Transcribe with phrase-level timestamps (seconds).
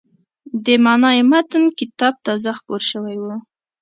[0.65, 3.25] د «معنای متن» کتاب تازه خپور شوی و.